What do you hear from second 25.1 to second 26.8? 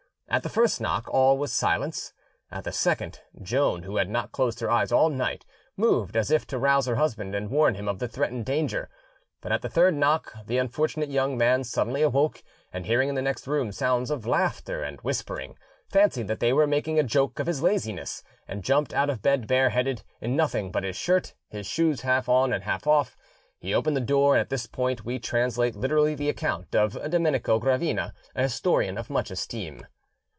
translate literally the account